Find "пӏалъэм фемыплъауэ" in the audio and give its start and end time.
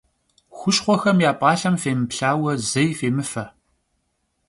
1.39-2.51